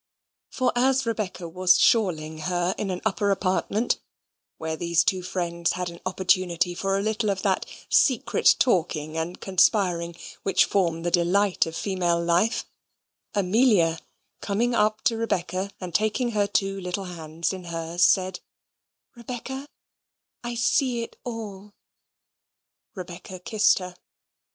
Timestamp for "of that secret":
7.29-8.55